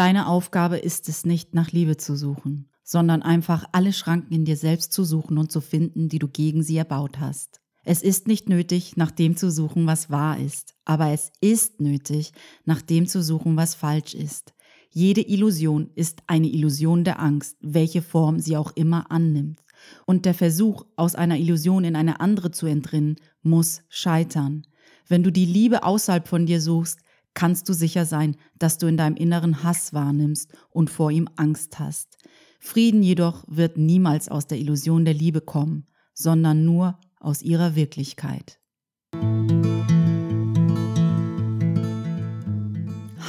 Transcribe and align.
Deine 0.00 0.28
Aufgabe 0.28 0.78
ist 0.78 1.10
es 1.10 1.26
nicht, 1.26 1.52
nach 1.52 1.72
Liebe 1.72 1.98
zu 1.98 2.16
suchen, 2.16 2.70
sondern 2.82 3.20
einfach 3.20 3.66
alle 3.72 3.92
Schranken 3.92 4.32
in 4.32 4.46
dir 4.46 4.56
selbst 4.56 4.94
zu 4.94 5.04
suchen 5.04 5.36
und 5.36 5.52
zu 5.52 5.60
finden, 5.60 6.08
die 6.08 6.18
du 6.18 6.26
gegen 6.26 6.62
sie 6.62 6.78
erbaut 6.78 7.20
hast. 7.20 7.60
Es 7.84 8.00
ist 8.00 8.26
nicht 8.26 8.48
nötig, 8.48 8.96
nach 8.96 9.10
dem 9.10 9.36
zu 9.36 9.50
suchen, 9.50 9.86
was 9.86 10.08
wahr 10.08 10.38
ist, 10.38 10.74
aber 10.86 11.10
es 11.10 11.32
ist 11.42 11.82
nötig, 11.82 12.32
nach 12.64 12.80
dem 12.80 13.06
zu 13.06 13.22
suchen, 13.22 13.58
was 13.58 13.74
falsch 13.74 14.14
ist. 14.14 14.54
Jede 14.88 15.20
Illusion 15.20 15.90
ist 15.96 16.22
eine 16.28 16.48
Illusion 16.48 17.04
der 17.04 17.20
Angst, 17.20 17.58
welche 17.60 18.00
Form 18.00 18.38
sie 18.38 18.56
auch 18.56 18.74
immer 18.76 19.10
annimmt. 19.10 19.60
Und 20.06 20.24
der 20.24 20.32
Versuch, 20.32 20.86
aus 20.96 21.14
einer 21.14 21.36
Illusion 21.36 21.84
in 21.84 21.94
eine 21.94 22.20
andere 22.20 22.52
zu 22.52 22.64
entrinnen, 22.64 23.16
muss 23.42 23.82
scheitern. 23.90 24.66
Wenn 25.06 25.22
du 25.22 25.30
die 25.30 25.44
Liebe 25.44 25.82
außerhalb 25.82 26.26
von 26.26 26.46
dir 26.46 26.62
suchst, 26.62 27.00
kannst 27.34 27.68
du 27.68 27.72
sicher 27.72 28.04
sein, 28.06 28.36
dass 28.58 28.78
du 28.78 28.86
in 28.86 28.96
deinem 28.96 29.16
Inneren 29.16 29.62
Hass 29.62 29.92
wahrnimmst 29.92 30.52
und 30.70 30.90
vor 30.90 31.10
ihm 31.10 31.28
Angst 31.36 31.78
hast. 31.78 32.18
Frieden 32.58 33.02
jedoch 33.02 33.44
wird 33.48 33.78
niemals 33.78 34.28
aus 34.28 34.46
der 34.46 34.58
Illusion 34.58 35.04
der 35.04 35.14
Liebe 35.14 35.40
kommen, 35.40 35.86
sondern 36.14 36.64
nur 36.64 36.98
aus 37.18 37.42
ihrer 37.42 37.74
Wirklichkeit. 37.74 38.58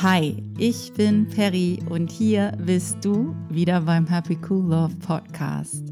Hi, 0.02 0.44
ich 0.58 0.94
bin 0.94 1.28
Perry 1.30 1.80
und 1.88 2.10
hier 2.10 2.54
bist 2.66 3.06
du 3.06 3.36
wieder 3.50 3.82
beim 3.82 4.08
Happy 4.08 4.36
Cool 4.50 4.72
Love 4.72 4.96
Podcast. 4.96 5.84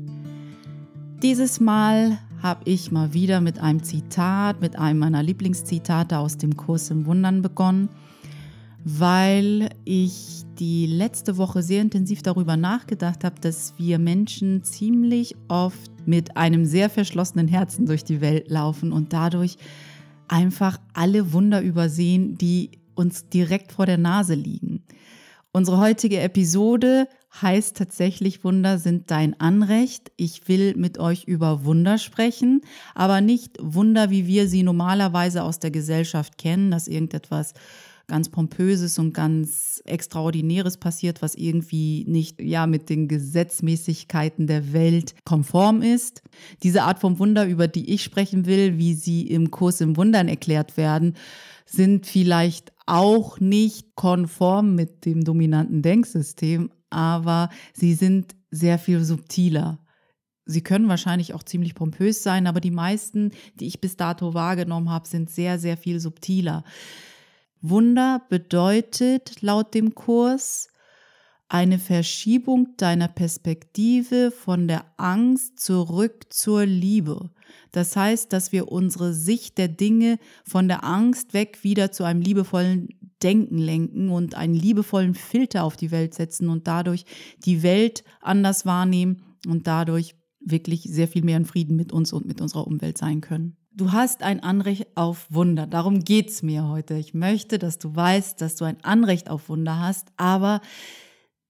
Dieses 1.22 1.60
Mal 1.60 2.18
habe 2.42 2.62
ich 2.66 2.92
mal 2.92 3.14
wieder 3.14 3.42
mit 3.42 3.60
einem 3.60 3.84
Zitat, 3.84 4.62
mit 4.62 4.78
einem 4.78 5.00
meiner 5.00 5.24
Lieblingszitate 5.24 6.18
aus 6.18 6.38
dem 6.38 6.56
Kurs 6.56 6.90
im 6.90 7.06
Wundern 7.06 7.42
begonnen, 7.42 7.90
weil 8.84 9.70
ich 9.84 10.46
die 10.58 10.86
letzte 10.86 11.38
Woche 11.38 11.62
sehr 11.62 11.82
intensiv 11.82 12.22
darüber 12.22 12.58
nachgedacht 12.58 13.24
habe, 13.24 13.40
dass 13.42 13.74
wir 13.78 14.00
Menschen 14.00 14.64
ziemlich 14.64 15.36
oft 15.48 15.92
mit 16.06 16.38
einem 16.38 16.66
sehr 16.66 16.90
verschlossenen 16.90 17.48
Herzen 17.48 17.86
durch 17.86 18.04
die 18.04 18.22
Welt 18.22 18.50
laufen 18.50 18.92
und 18.92 19.14
dadurch 19.14 19.58
einfach 20.28 20.80
alle 20.94 21.34
Wunder 21.34 21.62
übersehen, 21.62 22.38
die 22.38 22.72
uns 22.96 23.30
direkt 23.30 23.72
vor 23.72 23.86
der 23.86 23.98
Nase 23.98 24.36
liegen. 24.36 24.84
Unsere 25.52 25.80
heutige 25.80 26.20
Episode 26.20 27.08
heißt 27.42 27.78
tatsächlich 27.78 28.44
Wunder 28.44 28.78
sind 28.78 29.12
dein 29.12 29.40
Anrecht. 29.40 30.12
Ich 30.18 30.48
will 30.48 30.76
mit 30.76 30.98
euch 30.98 31.26
über 31.26 31.64
Wunder 31.64 31.98
sprechen, 31.98 32.62
aber 32.96 33.22
nicht 33.22 33.58
Wunder, 33.62 34.10
wie 34.10 34.28
wir 34.28 34.48
sie 34.48 34.64
normalerweise 34.64 35.44
aus 35.44 35.60
der 35.60 35.72
Gesellschaft 35.72 36.38
kennen, 36.38 36.72
dass 36.72 36.88
irgendetwas 36.88 37.54
ganz 38.10 38.28
Pompöses 38.28 39.00
und 39.00 39.14
ganz 39.14 39.82
Extraordinäres 39.86 40.78
passiert, 40.78 41.22
was 41.22 41.36
irgendwie 41.36 42.04
nicht 42.08 42.42
ja 42.42 42.68
mit 42.68 42.90
den 42.90 43.08
Gesetzmäßigkeiten 43.08 44.48
der 44.48 44.74
Welt 44.74 45.14
konform 45.24 45.82
ist. 45.82 46.24
Diese 46.64 46.84
Art 46.84 47.00
von 47.00 47.20
Wunder, 47.20 47.48
über 47.48 47.68
die 47.68 47.94
ich 47.94 48.04
sprechen 48.04 48.46
will, 48.46 48.78
wie 48.78 48.96
sie 48.96 49.28
im 49.28 49.52
Kurs 49.52 49.80
im 49.80 49.96
Wundern 49.96 50.28
erklärt 50.28 50.76
werden, 50.76 51.16
sind 51.66 52.08
vielleicht 52.08 52.74
auch 52.90 53.40
nicht 53.40 53.96
konform 53.96 54.76
mit 54.76 55.06
dem 55.06 55.24
dominanten 55.24 55.82
Denksystem, 55.82 56.72
aber 56.90 57.50
sie 57.74 57.94
sind 57.94 58.36
sehr 58.52 58.80
viel 58.80 59.04
subtiler. 59.04 59.80
Sie 60.46 60.62
können 60.62 60.90
wahrscheinlich 60.90 61.36
auch 61.36 61.44
ziemlich 61.44 61.76
pompös 61.76 62.24
sein, 62.24 62.48
aber 62.48 62.60
die 62.60 62.72
meisten, 62.72 63.32
die 63.60 63.68
ich 63.68 63.80
bis 63.80 63.96
dato 63.98 64.34
wahrgenommen 64.34 64.90
habe, 64.90 65.08
sind 65.08 65.30
sehr, 65.30 65.60
sehr 65.60 65.78
viel 65.78 66.00
subtiler. 66.00 66.64
Wunder 67.62 68.24
bedeutet 68.30 69.42
laut 69.42 69.76
dem 69.76 69.94
Kurs 69.94 70.70
eine 71.50 71.78
Verschiebung 71.78 72.76
deiner 72.78 73.08
Perspektive 73.08 74.32
von 74.32 74.68
der 74.68 74.86
Angst 74.98 75.60
zurück 75.60 76.26
zur 76.30 76.66
Liebe. 76.66 77.30
Das 77.72 77.96
heißt, 77.96 78.32
dass 78.34 78.52
wir 78.52 78.72
unsere 78.72 79.14
Sicht 79.14 79.58
der 79.58 79.68
Dinge 79.68 80.18
von 80.44 80.68
der 80.68 80.84
Angst 80.84 81.34
weg 81.34 81.60
wieder 81.64 81.92
zu 81.92 82.04
einem 82.04 82.22
liebevollen 82.22 82.90
Denken 83.22 83.58
lenken 83.58 84.10
und 84.10 84.36
einen 84.36 84.54
liebevollen 84.54 85.14
Filter 85.14 85.64
auf 85.64 85.76
die 85.76 85.92
Welt 85.92 86.14
setzen 86.14 86.50
und 86.50 86.68
dadurch 86.68 87.06
die 87.46 87.64
Welt 87.64 88.04
anders 88.22 88.66
wahrnehmen 88.66 89.24
und 89.48 89.68
dadurch 89.68 90.16
wirklich 90.40 90.84
sehr 90.84 91.08
viel 91.08 91.24
mehr 91.24 91.38
in 91.38 91.46
Frieden 91.46 91.76
mit 91.76 91.92
uns 91.92 92.14
und 92.14 92.26
mit 92.26 92.42
unserer 92.42 92.66
Umwelt 92.66 92.98
sein 92.98 93.22
können. 93.22 93.58
Du 93.72 93.92
hast 93.92 94.24
ein 94.24 94.42
Anrecht 94.42 94.88
auf 94.96 95.28
Wunder. 95.30 95.68
Darum 95.68 96.00
geht 96.00 96.30
es 96.30 96.44
mir 96.44 96.68
heute. 96.68 96.96
Ich 96.96 97.14
möchte, 97.14 97.60
dass 97.60 97.78
du 97.78 97.96
weißt, 97.96 98.42
dass 98.42 98.56
du 98.56 98.66
ein 98.66 98.84
Anrecht 98.84 99.30
auf 99.30 99.48
Wunder 99.48 99.80
hast, 99.80 100.08
aber 100.18 100.62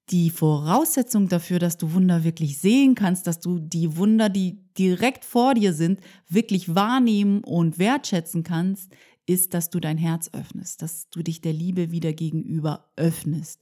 die 0.09 0.30
Voraussetzung 0.30 1.28
dafür, 1.28 1.59
dass 1.59 1.78
du 1.78 1.94
Wunder 1.94 2.24
wirklich 2.24 2.58
sehen 2.58 2.96
kannst, 2.96 3.28
dass 3.28 3.40
du 3.40 3.59
die 3.59 3.96
Wunder, 3.96 4.30
die 4.30 4.59
direkt 4.78 5.24
vor 5.24 5.53
dir 5.53 5.74
sind, 5.74 6.00
wirklich 6.28 6.74
wahrnehmen 6.74 7.44
und 7.44 7.78
wertschätzen 7.78 8.44
kannst, 8.44 8.92
ist, 9.25 9.53
dass 9.53 9.69
du 9.69 9.80
dein 9.80 9.98
Herz 9.98 10.31
öffnest, 10.34 10.81
dass 10.81 11.09
du 11.09 11.22
dich 11.22 11.42
der 11.42 11.53
Liebe 11.53 11.92
wieder 11.92 12.14
gegenüber 12.14 12.90
öffnest. 12.96 13.62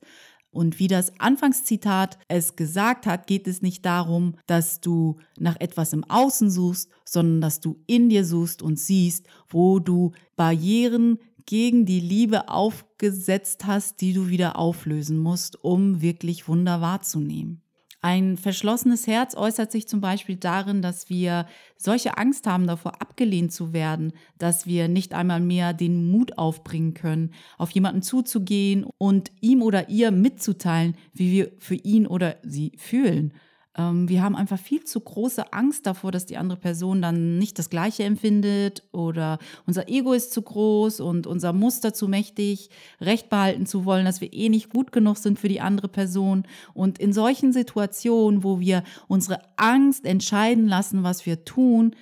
Und 0.50 0.80
wie 0.80 0.88
das 0.88 1.20
Anfangszitat 1.20 2.18
es 2.30 2.56
gesagt 2.56 3.06
hat, 3.06 3.28
geht 3.28 3.48
es 3.48 3.62
nicht 3.62 3.86
darum, 3.86 4.36
dass 4.48 4.80
du 4.80 5.18
nach 5.38 5.60
etwas 5.60 5.92
im 5.92 6.06
Außen 6.06 6.50
suchst, 6.50 6.90
sondern 7.04 7.42
dass 7.42 7.60
du 7.60 7.84
in 7.86 8.08
dir 8.08 8.24
suchst 8.24 8.62
und 8.62 8.80
siehst, 8.80 9.28
wo 9.50 9.80
du 9.80 10.14
Barrieren 10.38 11.20
gegen 11.48 11.86
die 11.86 12.02
Liebe 12.02 12.50
aufgesetzt 12.50 13.66
hast, 13.66 14.02
die 14.02 14.14
du 14.14 14.28
wieder 14.28 14.60
auflösen 14.60 15.18
musst, 15.18 15.64
um 15.64 16.02
wirklich 16.02 16.48
Wunder 16.48 16.82
wahrzunehmen. 16.82 17.64
Ein 18.02 18.38
verschlossenes 18.38 19.08
Herz 19.08 19.36
äußert 19.36 19.72
sich 19.72 19.88
zum 19.88 20.02
Beispiel 20.02 20.36
darin, 20.36 20.84
dass 20.84 21.10
wir 21.10 21.48
solche 21.78 22.18
Angst 22.18 22.46
haben, 22.46 22.68
davor 22.68 23.02
abgelehnt 23.02 23.52
zu 23.52 23.74
werden, 23.74 24.14
dass 24.38 24.68
wir 24.68 24.88
nicht 24.88 25.16
einmal 25.16 25.40
mehr 25.40 25.74
den 25.74 26.12
Mut 26.12 26.38
aufbringen 26.38 26.94
können, 26.94 27.34
auf 27.58 27.72
jemanden 27.72 28.04
zuzugehen 28.04 28.86
und 29.00 29.32
ihm 29.42 29.64
oder 29.64 29.90
ihr 29.90 30.12
mitzuteilen, 30.12 30.96
wie 31.14 31.32
wir 31.32 31.52
für 31.58 31.76
ihn 31.76 32.06
oder 32.06 32.38
sie 32.44 32.74
fühlen. 32.78 33.34
Ähm, 33.78 34.10
wir 34.10 34.24
haben 34.24 34.36
einfach 34.36 34.60
viel 34.60 34.84
zu 34.84 35.00
große 35.00 35.54
Angst 35.54 35.86
davor, 35.86 36.12
dass 36.12 36.26
die 36.26 36.38
andere 36.38 36.58
Person 36.58 37.02
dann 37.02 37.38
nicht 37.38 37.60
das 37.60 37.70
Gleiche 37.70 38.04
empfindet 38.04 38.84
oder 38.92 39.38
unser 39.66 39.88
Ego 39.88 40.14
ist 40.14 40.34
zu 40.34 40.42
groß 40.42 41.00
und 41.00 41.28
unser 41.28 41.54
Muster 41.54 41.94
zu 41.94 42.08
mächtig, 42.08 42.70
Recht 43.00 43.30
behalten 43.30 43.66
zu 43.66 43.86
wollen, 43.86 44.06
dass 44.06 44.22
wir 44.22 44.34
eh 44.34 44.50
nicht 44.50 44.70
gut 44.70 44.92
genug 44.92 45.18
sind 45.18 45.40
für 45.40 45.50
die 45.50 45.62
andere 45.62 45.88
Person. 45.88 46.44
Und 46.74 47.00
in 47.00 47.14
solchen 47.14 47.54
Situationen, 47.54 48.44
wo 48.44 48.60
wir 48.60 48.84
unsere 49.08 49.42
Angst 49.56 50.06
entscheiden 50.06 50.68
lassen, 50.68 51.04
was 51.04 51.26
wir 51.26 51.46
tun, 51.46 51.96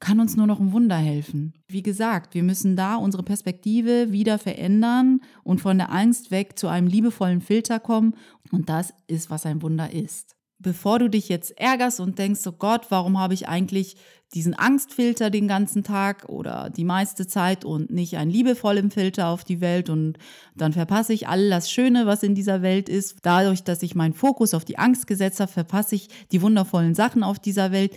kann 0.00 0.20
uns 0.20 0.36
nur 0.36 0.46
noch 0.46 0.60
ein 0.60 0.72
Wunder 0.72 0.96
helfen. 0.96 1.54
Wie 1.66 1.82
gesagt, 1.82 2.34
wir 2.34 2.44
müssen 2.44 2.76
da 2.76 2.94
unsere 2.94 3.24
Perspektive 3.24 4.12
wieder 4.12 4.38
verändern 4.38 5.20
und 5.42 5.60
von 5.60 5.76
der 5.76 5.90
Angst 5.90 6.30
weg 6.30 6.56
zu 6.56 6.68
einem 6.68 6.86
liebevollen 6.86 7.40
Filter 7.40 7.80
kommen. 7.80 8.14
Und 8.52 8.68
das 8.68 8.94
ist, 9.08 9.28
was 9.28 9.44
ein 9.44 9.60
Wunder 9.60 9.92
ist 9.92 10.37
bevor 10.58 10.98
du 10.98 11.08
dich 11.08 11.28
jetzt 11.28 11.58
ärgerst 11.58 12.00
und 12.00 12.18
denkst, 12.18 12.40
oh 12.46 12.52
Gott, 12.52 12.86
warum 12.90 13.18
habe 13.18 13.34
ich 13.34 13.48
eigentlich 13.48 13.96
diesen 14.34 14.54
Angstfilter 14.54 15.30
den 15.30 15.48
ganzen 15.48 15.84
Tag 15.84 16.28
oder 16.28 16.68
die 16.68 16.84
meiste 16.84 17.26
Zeit 17.26 17.64
und 17.64 17.90
nicht 17.90 18.16
einen 18.16 18.30
liebevollen 18.30 18.90
Filter 18.90 19.28
auf 19.28 19.44
die 19.44 19.60
Welt 19.60 19.88
und 19.88 20.18
dann 20.54 20.72
verpasse 20.72 21.14
ich 21.14 21.28
all 21.28 21.48
das 21.48 21.70
Schöne, 21.70 22.06
was 22.06 22.22
in 22.22 22.34
dieser 22.34 22.60
Welt 22.60 22.88
ist. 22.88 23.16
Dadurch, 23.22 23.62
dass 23.62 23.82
ich 23.82 23.94
meinen 23.94 24.12
Fokus 24.12 24.52
auf 24.52 24.64
die 24.64 24.78
Angst 24.78 25.06
gesetzt 25.06 25.40
habe, 25.40 25.50
verpasse 25.50 25.94
ich 25.94 26.08
die 26.30 26.42
wundervollen 26.42 26.94
Sachen 26.94 27.22
auf 27.22 27.38
dieser 27.38 27.72
Welt. 27.72 27.96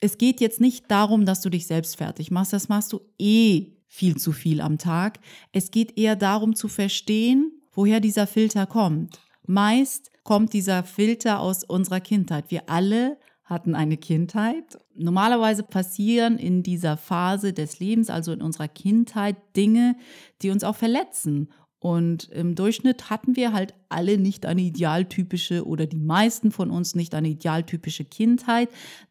Es 0.00 0.18
geht 0.18 0.40
jetzt 0.40 0.60
nicht 0.60 0.90
darum, 0.90 1.26
dass 1.26 1.40
du 1.40 1.50
dich 1.50 1.66
selbst 1.66 1.96
fertig 1.96 2.30
machst, 2.30 2.52
das 2.52 2.68
machst 2.68 2.92
du 2.92 3.00
eh 3.18 3.72
viel 3.88 4.16
zu 4.16 4.32
viel 4.32 4.60
am 4.60 4.78
Tag. 4.78 5.18
Es 5.52 5.70
geht 5.70 5.98
eher 5.98 6.16
darum 6.16 6.54
zu 6.54 6.68
verstehen, 6.68 7.52
woher 7.72 8.00
dieser 8.00 8.26
Filter 8.26 8.66
kommt. 8.66 9.20
Meist 9.46 10.11
kommt 10.22 10.52
dieser 10.52 10.84
Filter 10.84 11.40
aus 11.40 11.64
unserer 11.64 12.00
Kindheit. 12.00 12.50
Wir 12.50 12.68
alle 12.68 13.18
hatten 13.44 13.74
eine 13.74 13.96
Kindheit. 13.96 14.78
Normalerweise 14.94 15.62
passieren 15.62 16.38
in 16.38 16.62
dieser 16.62 16.96
Phase 16.96 17.52
des 17.52 17.80
Lebens, 17.80 18.08
also 18.08 18.32
in 18.32 18.40
unserer 18.40 18.68
Kindheit, 18.68 19.36
Dinge, 19.56 19.96
die 20.40 20.50
uns 20.50 20.64
auch 20.64 20.76
verletzen. 20.76 21.50
Und 21.78 22.28
im 22.28 22.54
Durchschnitt 22.54 23.10
hatten 23.10 23.34
wir 23.34 23.52
halt 23.52 23.74
alle 23.88 24.16
nicht 24.16 24.46
eine 24.46 24.62
idealtypische 24.62 25.66
oder 25.66 25.86
die 25.86 25.96
meisten 25.96 26.52
von 26.52 26.70
uns 26.70 26.94
nicht 26.94 27.14
eine 27.14 27.28
idealtypische 27.28 28.04
Kindheit. 28.04 28.68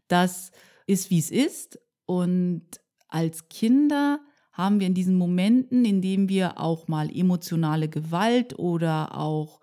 Das 0.07 0.51
ist, 0.87 1.09
wie 1.09 1.19
es 1.19 1.29
ist. 1.29 1.79
Und 2.05 2.63
als 3.09 3.49
Kinder 3.49 4.21
haben 4.53 4.79
wir 4.79 4.87
in 4.87 4.93
diesen 4.93 5.17
Momenten, 5.17 5.85
in 5.85 6.01
denen 6.01 6.29
wir 6.29 6.59
auch 6.59 6.87
mal 6.87 7.09
emotionale 7.13 7.89
Gewalt 7.89 8.57
oder 8.57 9.17
auch 9.17 9.60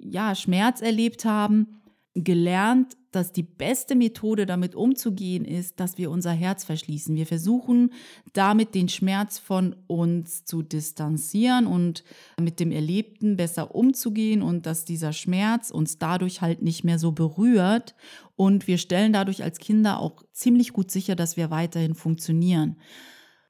ja, 0.00 0.34
Schmerz 0.34 0.80
erlebt 0.80 1.24
haben, 1.24 1.80
gelernt, 2.14 2.96
dass 3.10 3.32
die 3.32 3.42
beste 3.42 3.94
Methode 3.94 4.44
damit 4.44 4.74
umzugehen 4.74 5.44
ist, 5.44 5.80
dass 5.80 5.96
wir 5.96 6.10
unser 6.10 6.32
Herz 6.32 6.64
verschließen. 6.64 7.16
Wir 7.16 7.26
versuchen 7.26 7.92
damit 8.34 8.74
den 8.74 8.88
Schmerz 8.88 9.38
von 9.38 9.76
uns 9.86 10.44
zu 10.44 10.62
distanzieren 10.62 11.66
und 11.66 12.04
mit 12.38 12.60
dem 12.60 12.70
Erlebten 12.70 13.36
besser 13.36 13.74
umzugehen 13.74 14.42
und 14.42 14.66
dass 14.66 14.84
dieser 14.84 15.12
Schmerz 15.12 15.70
uns 15.70 15.98
dadurch 15.98 16.42
halt 16.42 16.62
nicht 16.62 16.84
mehr 16.84 16.98
so 16.98 17.12
berührt. 17.12 17.94
Und 18.36 18.66
wir 18.66 18.76
stellen 18.76 19.12
dadurch 19.12 19.42
als 19.42 19.58
Kinder 19.58 20.00
auch 20.00 20.22
ziemlich 20.32 20.72
gut 20.72 20.90
sicher, 20.90 21.16
dass 21.16 21.36
wir 21.36 21.50
weiterhin 21.50 21.94
funktionieren 21.94 22.76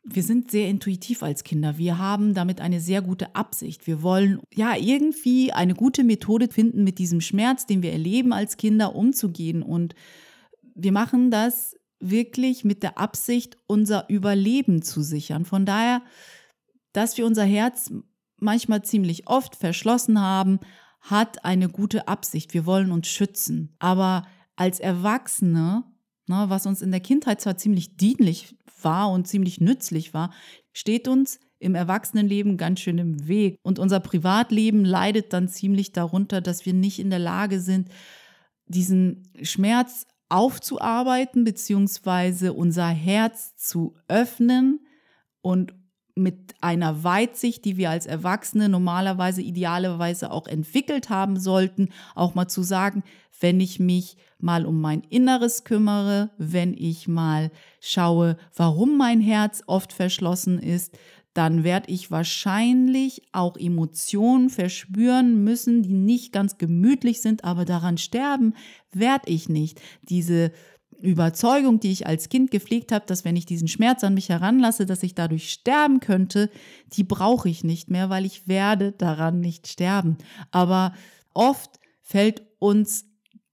wir 0.05 0.23
sind 0.23 0.51
sehr 0.51 0.69
intuitiv 0.69 1.23
als 1.23 1.45
Kinder. 1.45 1.77
Wir 1.77 1.99
haben 1.99 2.35
damit 2.35 2.61
eine 2.61 2.81
sehr 2.81 3.03
gute 3.03 3.35
Absicht. 3.35 3.87
Wir 3.87 4.03
wollen 4.03 4.41
ja 4.55 4.75
irgendwie 4.77 5.53
eine 5.53 5.75
gute 5.75 6.05
Methode 6.05 6.49
finden, 6.49 6.85
mit 6.85 6.99
diesem 6.99 7.21
Schmerz, 7.21 7.67
den 7.67 7.83
wir 7.83 7.93
erleben 7.93 8.33
als 8.33 8.57
Kinder, 8.57 8.95
umzugehen. 8.95 9.63
Und 9.63 9.95
wir 10.75 10.93
machen 10.93 11.31
das 11.31 11.77
wirklich 12.01 12.65
mit 12.65 12.83
der 12.83 12.99
Absicht, 12.99 13.57
unser 13.67 14.09
Überleben 14.09 14.83
zu 14.83 15.03
sichern. 15.03 15.45
Von 15.45 15.67
daher, 15.67 16.03
dass 16.93 17.19
wir 17.19 17.27
unser 17.27 17.45
Herz 17.45 17.93
manchmal 18.37 18.83
ziemlich 18.83 19.27
oft 19.29 19.57
verschlossen 19.57 20.21
haben, 20.21 20.61
hat 21.01 21.45
eine 21.45 21.69
gute 21.69 22.09
Absicht. 22.09 22.55
Wir 22.55 22.67
wollen 22.67 22.93
uns 22.93 23.09
schützen. 23.09 23.75
Aber 23.79 24.27
als 24.57 24.81
Erwachsene, 24.81 25.85
ne, 26.29 26.47
was 26.49 26.67
uns 26.67 26.83
in 26.83 26.91
der 26.91 27.01
Kindheit 27.01 27.41
zwar 27.41 27.57
ziemlich 27.57 27.97
dienlich 27.97 28.55
war 28.83 29.11
und 29.11 29.27
ziemlich 29.27 29.61
nützlich 29.61 30.15
war, 30.15 30.33
steht 30.73 31.09
uns 31.09 31.41
im 31.59 31.75
Erwachsenenleben 31.75 32.57
ganz 32.57 32.81
schön 32.81 32.99
im 32.99 33.27
Weg. 33.27 33.59
Und 33.63 33.79
unser 33.79 34.01
Privatleben 34.01 34.85
leidet 34.85 35.33
dann 35.33 35.49
ziemlich 35.49 35.93
darunter, 35.93 36.41
dass 36.41 36.67
wir 36.67 36.75
nicht 36.75 37.01
in 37.01 37.11
der 37.11 37.19
Lage 37.19 37.61
sind, 37.61 37.89
diesen 38.67 39.25
Schmerz 39.43 40.07
aufzuarbeiten, 40.29 41.45
beziehungsweise 41.45 42.53
unser 42.53 42.89
Herz 42.89 43.57
zu 43.57 43.97
öffnen 44.09 44.81
und 45.41 45.75
mit 46.19 46.55
einer 46.61 47.05
Weitsicht, 47.05 47.65
die 47.65 47.77
wir 47.77 47.91
als 47.91 48.07
Erwachsene 48.07 48.69
normalerweise 48.69 49.43
idealerweise 49.43 50.31
auch 50.31 50.47
entwickelt 50.47 51.11
haben 51.11 51.39
sollten, 51.39 51.89
auch 52.15 52.35
mal 52.35 52.49
zu 52.49 52.63
sagen, 52.63 53.03
wenn 53.41 53.61
ich 53.61 53.79
mich 53.79 54.17
mal 54.39 54.67
um 54.67 54.81
mein 54.81 55.03
Inneres 55.09 55.65
kümmere, 55.65 56.31
wenn 56.39 56.75
ich 56.75 57.09
mal 57.09 57.51
schaue, 57.81 58.37
warum 58.55 58.97
mein 58.97 59.21
Herz 59.21 59.63
oft 59.67 59.93
verschlossen 59.93 60.59
ist, 60.59 60.97
dann 61.35 61.63
werde 61.63 61.93
ich 61.93 62.11
wahrscheinlich 62.11 63.23
auch 63.33 63.57
Emotionen 63.57 64.51
verspüren 64.51 65.45
müssen, 65.45 65.83
die 65.83 65.93
nicht 65.93 66.33
ganz 66.33 66.59
gemütlich 66.59 67.21
sind, 67.21 67.45
aber 67.45 67.65
daran 67.65 67.97
sterben 67.97 68.55
werde 68.93 69.31
ich 69.31 69.49
nicht. 69.49 69.81
Diese 70.03 70.51
Überzeugung, 71.01 71.81
die 71.81 71.93
ich 71.93 72.07
als 72.07 72.29
Kind 72.29 72.51
gepflegt 72.51 72.93
habe, 72.93 73.07
dass 73.07 73.25
wenn 73.25 73.37
ich 73.37 73.47
diesen 73.47 73.69
Schmerz 73.69 74.03
an 74.03 74.15
mich 74.15 74.29
heranlasse, 74.29 74.85
dass 74.85 75.03
ich 75.03 75.15
dadurch 75.15 75.51
sterben 75.51 76.01
könnte, 76.01 76.51
die 76.93 77.05
brauche 77.05 77.49
ich 77.49 77.63
nicht 77.63 77.89
mehr, 77.89 78.11
weil 78.11 78.25
ich 78.25 78.49
werde 78.49 78.93
daran 78.93 79.41
nicht 79.41 79.69
sterben. 79.69 80.19
Aber 80.51 80.93
oft 81.35 81.79
fällt 82.03 82.43
uns 82.59 83.07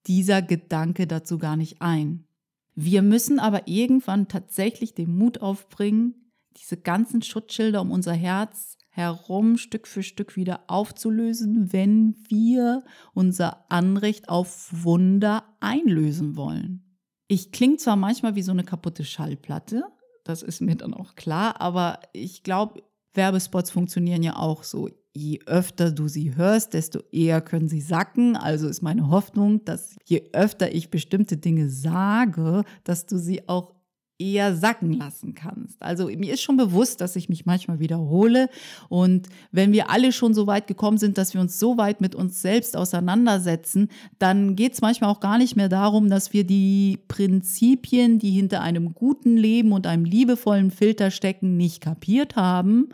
dieser 0.07 0.41
Gedanke 0.41 1.07
dazu 1.07 1.37
gar 1.37 1.55
nicht 1.55 1.81
ein. 1.81 2.25
Wir 2.73 3.01
müssen 3.01 3.39
aber 3.39 3.67
irgendwann 3.67 4.27
tatsächlich 4.27 4.93
den 4.93 5.15
Mut 5.15 5.41
aufbringen, 5.41 6.31
diese 6.57 6.77
ganzen 6.77 7.21
Schutzschilder 7.21 7.81
um 7.81 7.91
unser 7.91 8.13
Herz 8.13 8.77
herum 8.89 9.57
Stück 9.57 9.87
für 9.87 10.03
Stück 10.03 10.35
wieder 10.37 10.61
aufzulösen, 10.67 11.73
wenn 11.73 12.15
wir 12.29 12.83
unser 13.13 13.69
Anrecht 13.69 14.29
auf 14.29 14.69
Wunder 14.71 15.43
einlösen 15.59 16.37
wollen. 16.37 16.84
Ich 17.27 17.51
klinge 17.51 17.77
zwar 17.77 17.95
manchmal 17.95 18.35
wie 18.35 18.43
so 18.43 18.51
eine 18.51 18.63
kaputte 18.63 19.03
Schallplatte, 19.03 19.83
das 20.23 20.43
ist 20.43 20.61
mir 20.61 20.75
dann 20.75 20.93
auch 20.93 21.15
klar, 21.15 21.61
aber 21.61 21.99
ich 22.13 22.43
glaube, 22.43 22.83
Werbespots 23.13 23.71
funktionieren 23.71 24.23
ja 24.23 24.35
auch 24.35 24.63
so. 24.63 24.89
Je 25.13 25.39
öfter 25.45 25.91
du 25.91 26.09
sie 26.09 26.35
hörst, 26.35 26.73
desto 26.73 26.99
eher 27.11 27.39
können 27.39 27.69
sie 27.69 27.79
sacken. 27.79 28.35
Also 28.35 28.67
ist 28.67 28.81
meine 28.81 29.09
Hoffnung, 29.09 29.63
dass 29.63 29.95
je 30.03 30.29
öfter 30.33 30.73
ich 30.75 30.89
bestimmte 30.89 31.37
Dinge 31.37 31.69
sage, 31.69 32.63
dass 32.83 33.05
du 33.05 33.17
sie 33.17 33.47
auch 33.47 33.74
eher 34.17 34.55
sacken 34.55 34.93
lassen 34.93 35.35
kannst. 35.35 35.81
Also 35.81 36.07
mir 36.07 36.33
ist 36.33 36.41
schon 36.41 36.55
bewusst, 36.57 37.01
dass 37.01 37.15
ich 37.15 37.27
mich 37.27 37.45
manchmal 37.45 37.79
wiederhole. 37.79 38.49
Und 38.87 39.27
wenn 39.51 39.73
wir 39.73 39.89
alle 39.89 40.11
schon 40.11 40.33
so 40.33 40.47
weit 40.47 40.67
gekommen 40.67 40.97
sind, 40.97 41.17
dass 41.17 41.33
wir 41.33 41.41
uns 41.41 41.59
so 41.59 41.77
weit 41.77 41.99
mit 41.99 42.15
uns 42.15 42.41
selbst 42.41 42.77
auseinandersetzen, 42.77 43.89
dann 44.17 44.55
geht 44.55 44.73
es 44.73 44.81
manchmal 44.81 45.09
auch 45.09 45.19
gar 45.19 45.37
nicht 45.37 45.55
mehr 45.55 45.69
darum, 45.69 46.09
dass 46.09 46.31
wir 46.31 46.45
die 46.45 46.99
Prinzipien, 47.07 48.19
die 48.19 48.31
hinter 48.31 48.61
einem 48.61 48.93
guten 48.93 49.35
Leben 49.35 49.73
und 49.73 49.85
einem 49.85 50.05
liebevollen 50.05 50.71
Filter 50.71 51.11
stecken, 51.11 51.57
nicht 51.57 51.81
kapiert 51.81 52.35
haben. 52.35 52.89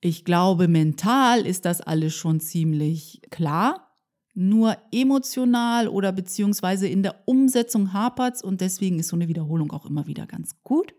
Ich 0.00 0.24
glaube, 0.24 0.68
mental 0.68 1.46
ist 1.46 1.64
das 1.64 1.80
alles 1.80 2.14
schon 2.14 2.40
ziemlich 2.40 3.22
klar 3.30 3.91
nur 4.34 4.76
emotional 4.90 5.88
oder 5.88 6.12
beziehungsweise 6.12 6.88
in 6.88 7.02
der 7.02 7.16
Umsetzung 7.26 7.92
hapert 7.92 8.42
und 8.42 8.60
deswegen 8.60 8.98
ist 8.98 9.08
so 9.08 9.16
eine 9.16 9.28
Wiederholung 9.28 9.72
auch 9.72 9.86
immer 9.86 10.06
wieder 10.06 10.26
ganz 10.26 10.62
gut. 10.62 10.94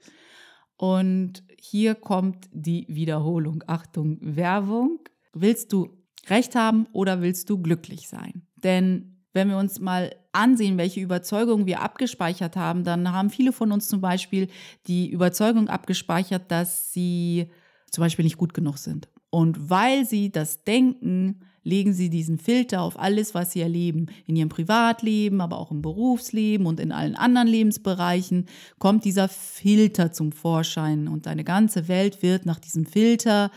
Und 0.77 1.43
hier 1.59 1.95
kommt 1.95 2.49
die 2.51 2.85
Wiederholung. 2.89 3.63
Achtung, 3.67 4.17
Werbung. 4.21 4.99
Willst 5.33 5.71
du 5.73 5.97
Recht 6.27 6.55
haben 6.55 6.87
oder 6.93 7.21
willst 7.21 7.49
du 7.49 7.61
glücklich 7.61 8.07
sein? 8.07 8.43
Denn 8.55 9.13
wenn 9.33 9.49
wir 9.49 9.57
uns 9.57 9.79
mal 9.79 10.15
ansehen, 10.31 10.77
welche 10.77 11.01
Überzeugungen 11.01 11.65
wir 11.65 11.81
abgespeichert 11.81 12.55
haben, 12.55 12.83
dann 12.83 13.11
haben 13.11 13.29
viele 13.29 13.51
von 13.51 13.71
uns 13.71 13.87
zum 13.87 13.99
Beispiel 13.99 14.47
die 14.87 15.09
Überzeugung 15.09 15.69
abgespeichert, 15.69 16.51
dass 16.51 16.93
sie 16.93 17.49
zum 17.89 18.03
Beispiel 18.03 18.23
nicht 18.23 18.37
gut 18.37 18.53
genug 18.53 18.77
sind. 18.77 19.09
Und 19.29 19.69
weil 19.69 20.05
sie 20.05 20.31
das 20.31 20.63
denken, 20.63 21.41
legen 21.63 21.93
sie 21.93 22.09
diesen 22.09 22.37
Filter 22.37 22.81
auf 22.81 22.99
alles, 22.99 23.33
was 23.33 23.51
sie 23.51 23.61
erleben. 23.61 24.07
In 24.25 24.35
ihrem 24.35 24.49
Privatleben, 24.49 25.41
aber 25.41 25.57
auch 25.57 25.71
im 25.71 25.81
Berufsleben 25.81 26.65
und 26.65 26.79
in 26.79 26.91
allen 26.91 27.15
anderen 27.15 27.47
Lebensbereichen 27.47 28.47
kommt 28.79 29.05
dieser 29.05 29.29
Filter 29.29 30.11
zum 30.11 30.31
Vorschein 30.31 31.07
und 31.07 31.25
deine 31.25 31.43
ganze 31.43 31.87
Welt 31.87 32.21
wird 32.21 32.45
nach 32.45 32.59
diesem 32.59 32.85
Filter 32.85 33.51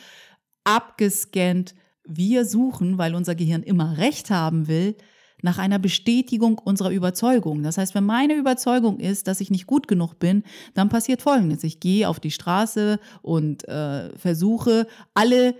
abgescannt. 0.64 1.74
Wir 2.04 2.44
suchen, 2.44 2.98
weil 2.98 3.14
unser 3.14 3.34
Gehirn 3.34 3.62
immer 3.62 3.98
Recht 3.98 4.30
haben 4.30 4.68
will, 4.68 4.96
nach 5.42 5.58
einer 5.58 5.78
Bestätigung 5.78 6.58
unserer 6.58 6.90
Überzeugung. 6.90 7.62
Das 7.62 7.78
heißt, 7.78 7.94
wenn 7.94 8.04
meine 8.04 8.34
Überzeugung 8.34 8.98
ist, 8.98 9.28
dass 9.28 9.40
ich 9.40 9.50
nicht 9.50 9.66
gut 9.66 9.86
genug 9.86 10.18
bin, 10.18 10.44
dann 10.74 10.88
passiert 10.88 11.22
Folgendes. 11.22 11.62
Ich 11.62 11.78
gehe 11.78 12.08
auf 12.08 12.20
die 12.20 12.30
Straße 12.30 12.98
und 13.22 13.68
äh, 13.68 14.16
versuche, 14.16 14.86
alle 15.14 15.54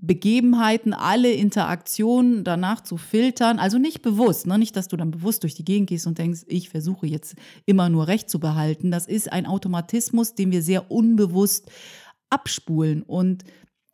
Begebenheiten, 0.00 0.94
alle 0.94 1.32
Interaktionen 1.32 2.44
danach 2.44 2.82
zu 2.82 2.96
filtern. 2.96 3.58
Also 3.58 3.78
nicht 3.78 4.00
bewusst, 4.00 4.46
ne? 4.46 4.58
nicht, 4.58 4.76
dass 4.76 4.88
du 4.88 4.96
dann 4.96 5.10
bewusst 5.10 5.42
durch 5.42 5.54
die 5.54 5.64
Gegend 5.64 5.88
gehst 5.88 6.06
und 6.06 6.18
denkst, 6.18 6.42
ich 6.46 6.68
versuche 6.68 7.06
jetzt 7.06 7.34
immer 7.66 7.88
nur 7.88 8.06
Recht 8.06 8.30
zu 8.30 8.38
behalten. 8.38 8.90
Das 8.92 9.06
ist 9.06 9.32
ein 9.32 9.46
Automatismus, 9.46 10.34
den 10.34 10.52
wir 10.52 10.62
sehr 10.62 10.90
unbewusst 10.90 11.70
abspulen. 12.30 13.02
Und 13.02 13.42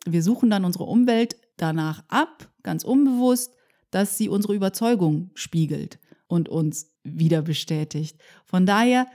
wir 0.04 0.22
suchen 0.22 0.50
dann 0.50 0.66
unsere 0.66 0.84
Umwelt 0.84 1.36
danach 1.56 2.04
ab, 2.08 2.50
ganz 2.62 2.84
unbewusst, 2.84 3.52
dass 3.90 4.18
sie 4.18 4.28
unsere 4.28 4.54
Überzeugung 4.54 5.30
spiegelt 5.34 5.98
und 6.26 6.50
uns 6.50 6.92
wieder 7.02 7.40
bestätigt. 7.40 8.18
Von 8.44 8.66
daher 8.66 9.06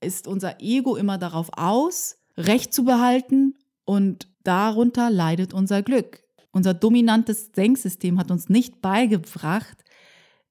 ist 0.00 0.28
unser 0.28 0.60
Ego 0.60 0.94
immer 0.94 1.18
darauf 1.18 1.50
aus, 1.54 2.18
Recht 2.36 2.72
zu 2.72 2.84
behalten 2.84 3.54
und 3.84 4.28
darunter 4.44 5.10
leidet 5.10 5.52
unser 5.52 5.82
Glück. 5.82 6.22
Unser 6.52 6.74
dominantes 6.74 7.52
Denksystem 7.52 8.18
hat 8.18 8.30
uns 8.30 8.48
nicht 8.48 8.80
beigebracht, 8.82 9.84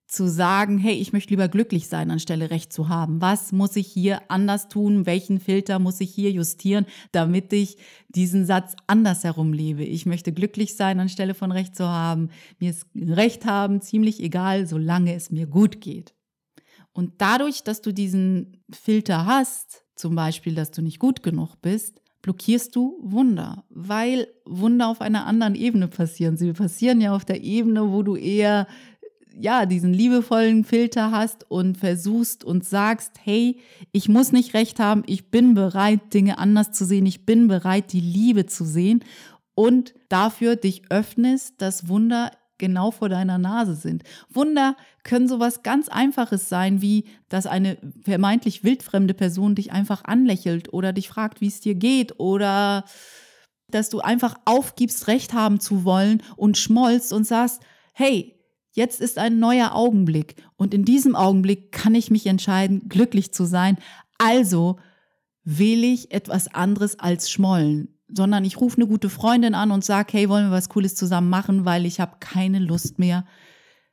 zu 0.09 0.27
sagen, 0.27 0.79
hey, 0.79 0.95
ich 0.95 1.13
möchte 1.13 1.29
lieber 1.29 1.47
glücklich 1.47 1.87
sein, 1.87 2.09
anstelle 2.09 2.49
Recht 2.49 2.73
zu 2.73 2.89
haben. 2.89 3.21
Was 3.21 3.51
muss 3.51 3.75
ich 3.75 3.87
hier 3.87 4.23
anders 4.31 4.67
tun? 4.67 5.05
Welchen 5.05 5.39
Filter 5.39 5.77
muss 5.77 6.01
ich 6.01 6.09
hier 6.13 6.31
justieren, 6.31 6.87
damit 7.11 7.53
ich 7.53 7.77
diesen 8.09 8.43
Satz 8.45 8.75
andersherum 8.87 9.53
lebe? 9.53 9.83
Ich 9.83 10.07
möchte 10.07 10.33
glücklich 10.33 10.75
sein, 10.75 10.99
anstelle 10.99 11.35
von 11.35 11.51
Recht 11.51 11.75
zu 11.75 11.87
haben. 11.87 12.29
Mir 12.59 12.71
ist 12.71 12.87
Recht 12.95 13.45
haben 13.45 13.81
ziemlich 13.81 14.19
egal, 14.19 14.65
solange 14.65 15.13
es 15.13 15.29
mir 15.29 15.45
gut 15.45 15.79
geht. 15.79 16.15
Und 16.91 17.13
dadurch, 17.19 17.63
dass 17.63 17.81
du 17.81 17.93
diesen 17.93 18.63
Filter 18.71 19.27
hast, 19.27 19.85
zum 19.95 20.15
Beispiel, 20.15 20.55
dass 20.55 20.71
du 20.71 20.81
nicht 20.81 20.97
gut 20.97 21.21
genug 21.21 21.61
bist, 21.61 22.01
blockierst 22.21 22.75
du 22.75 22.97
Wunder, 23.01 23.63
weil 23.69 24.27
Wunder 24.45 24.87
auf 24.87 25.01
einer 25.01 25.25
anderen 25.25 25.55
Ebene 25.55 25.87
passieren. 25.87 26.37
Sie 26.37 26.51
passieren 26.53 27.01
ja 27.01 27.15
auf 27.15 27.25
der 27.25 27.41
Ebene, 27.41 27.91
wo 27.91 28.03
du 28.03 28.15
eher 28.15 28.67
ja, 29.39 29.65
diesen 29.65 29.93
liebevollen 29.93 30.65
Filter 30.65 31.11
hast 31.11 31.49
und 31.49 31.77
versuchst 31.77 32.43
und 32.43 32.65
sagst, 32.65 33.11
hey, 33.23 33.57
ich 33.93 34.09
muss 34.09 34.33
nicht 34.33 34.53
recht 34.53 34.79
haben, 34.79 35.03
ich 35.05 35.31
bin 35.31 35.53
bereit, 35.53 36.13
Dinge 36.13 36.37
anders 36.37 36.71
zu 36.71 36.83
sehen, 36.83 37.05
ich 37.05 37.25
bin 37.25 37.47
bereit, 37.47 37.93
die 37.93 38.01
Liebe 38.01 38.47
zu 38.47 38.65
sehen 38.65 39.03
und 39.55 39.93
dafür 40.09 40.55
dich 40.55 40.83
öffnest, 40.89 41.61
dass 41.61 41.87
Wunder 41.87 42.31
genau 42.59 42.91
vor 42.91 43.09
deiner 43.09 43.39
Nase 43.39 43.73
sind. 43.73 44.03
Wunder 44.29 44.75
können 45.03 45.27
sowas 45.27 45.63
ganz 45.63 45.89
Einfaches 45.89 46.49
sein, 46.49 46.81
wie 46.81 47.05
dass 47.29 47.47
eine 47.47 47.77
vermeintlich 48.03 48.63
wildfremde 48.63 49.15
Person 49.15 49.55
dich 49.55 49.71
einfach 49.71 50.03
anlächelt 50.03 50.71
oder 50.71 50.93
dich 50.93 51.09
fragt, 51.09 51.41
wie 51.41 51.47
es 51.47 51.61
dir 51.61 51.73
geht 51.73 52.19
oder 52.19 52.85
dass 53.71 53.89
du 53.89 53.99
einfach 53.99 54.35
aufgibst, 54.45 55.07
Recht 55.07 55.33
haben 55.33 55.59
zu 55.59 55.83
wollen 55.83 56.21
und 56.35 56.57
schmollst 56.57 57.13
und 57.13 57.25
sagst, 57.25 57.61
hey, 57.93 58.35
jetzt 58.71 59.01
ist 59.01 59.17
ein 59.17 59.39
neuer 59.39 59.73
Augenblick 59.73 60.35
und 60.55 60.73
in 60.73 60.85
diesem 60.85 61.15
Augenblick 61.15 61.71
kann 61.71 61.95
ich 61.95 62.11
mich 62.11 62.27
entscheiden, 62.27 62.89
glücklich 62.89 63.33
zu 63.33 63.45
sein. 63.45 63.77
Also 64.17 64.77
wähle 65.43 65.87
ich 65.87 66.11
etwas 66.11 66.53
anderes 66.53 66.99
als 66.99 67.31
schmollen 67.31 67.98
sondern 68.13 68.45
ich 68.45 68.59
rufe 68.59 68.77
eine 68.77 68.87
gute 68.87 69.09
Freundin 69.09 69.55
an 69.55 69.71
und 69.71 69.83
sage, 69.83 70.13
hey, 70.13 70.29
wollen 70.29 70.47
wir 70.47 70.51
was 70.51 70.69
Cooles 70.69 70.95
zusammen 70.95 71.29
machen, 71.29 71.65
weil 71.65 71.85
ich 71.85 71.99
habe 71.99 72.17
keine 72.19 72.59
Lust 72.59 72.99
mehr 72.99 73.25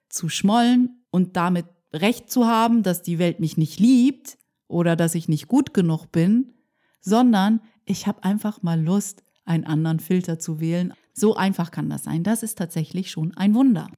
zu 0.08 0.28
schmollen 0.28 1.04
und 1.10 1.36
damit 1.36 1.66
recht 1.92 2.30
zu 2.30 2.46
haben, 2.46 2.82
dass 2.82 3.02
die 3.02 3.18
Welt 3.18 3.40
mich 3.40 3.56
nicht 3.56 3.80
liebt 3.80 4.38
oder 4.68 4.96
dass 4.96 5.14
ich 5.14 5.28
nicht 5.28 5.48
gut 5.48 5.74
genug 5.74 6.10
bin, 6.12 6.54
sondern 7.00 7.60
ich 7.84 8.06
habe 8.06 8.24
einfach 8.24 8.62
mal 8.62 8.80
Lust, 8.80 9.22
einen 9.44 9.64
anderen 9.64 10.00
Filter 10.00 10.38
zu 10.38 10.60
wählen. 10.60 10.92
So 11.14 11.36
einfach 11.36 11.70
kann 11.70 11.88
das 11.88 12.04
sein. 12.04 12.24
Das 12.24 12.42
ist 12.42 12.58
tatsächlich 12.58 13.10
schon 13.10 13.34
ein 13.36 13.54
Wunder. 13.54 13.88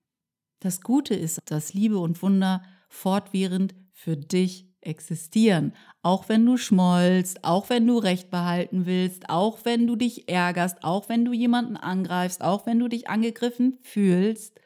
Das 0.60 0.82
Gute 0.82 1.14
ist, 1.14 1.40
dass 1.46 1.72
Liebe 1.72 1.98
und 1.98 2.22
Wunder 2.22 2.62
fortwährend 2.88 3.74
für 3.92 4.16
dich 4.16 4.67
existieren. 4.80 5.74
Auch 6.02 6.28
wenn 6.28 6.44
du 6.46 6.56
schmollst, 6.56 7.44
auch 7.44 7.68
wenn 7.68 7.86
du 7.86 7.98
Recht 7.98 8.30
behalten 8.30 8.86
willst, 8.86 9.28
auch 9.28 9.64
wenn 9.64 9.86
du 9.86 9.96
dich 9.96 10.28
ärgerst, 10.28 10.84
auch 10.84 11.08
wenn 11.08 11.24
du 11.24 11.32
jemanden 11.32 11.76
angreifst, 11.76 12.42
auch 12.42 12.66
wenn 12.66 12.78
du 12.78 12.88
dich 12.88 13.08
angegriffen 13.08 13.78
fühlst, 13.82 14.60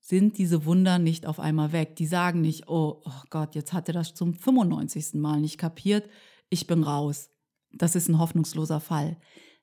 sind 0.00 0.36
diese 0.36 0.66
Wunder 0.66 0.98
nicht 0.98 1.26
auf 1.26 1.40
einmal 1.40 1.72
weg. 1.72 1.96
Die 1.96 2.06
sagen 2.06 2.42
nicht, 2.42 2.68
oh, 2.68 3.02
oh 3.04 3.22
Gott, 3.30 3.54
jetzt 3.54 3.72
hat 3.72 3.88
er 3.88 3.94
das 3.94 4.14
zum 4.14 4.34
95. 4.34 5.14
Mal 5.14 5.40
nicht 5.40 5.56
kapiert, 5.56 6.08
ich 6.50 6.66
bin 6.66 6.82
raus. 6.82 7.30
Das 7.72 7.96
ist 7.96 8.08
ein 8.08 8.18
hoffnungsloser 8.18 8.80
Fall. 8.80 9.16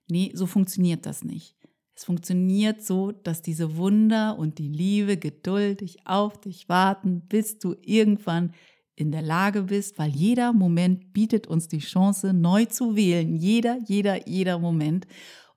Nee, 0.08 0.32
so 0.34 0.48
funktioniert 0.48 1.06
das 1.06 1.24
nicht. 1.24 1.56
Es 1.94 2.06
funktioniert 2.06 2.84
so, 2.84 3.12
dass 3.12 3.44
diese 3.44 3.78
Wunder 3.78 4.40
und 4.40 4.58
die 4.58 4.68
Liebe 4.68 5.18
geduldig 5.18 6.00
auf 6.06 6.42
dich 6.42 6.68
warten, 6.68 7.22
bis 7.28 7.60
du 7.60 7.76
irgendwann 7.82 8.56
in 8.96 9.12
der 9.12 9.22
Lage 9.22 9.64
bist, 9.64 9.98
weil 9.98 10.12
jeder 10.12 10.54
Moment 10.54 11.14
bietet 11.14 11.48
uns 11.48 11.68
die 11.68 11.80
Chance, 11.80 12.34
neu 12.34 12.66
zu 12.66 12.96
wählen. 12.96 13.36
Jeder, 13.36 13.78
jeder, 13.86 14.28
jeder 14.28 14.60
Moment. 14.60 15.08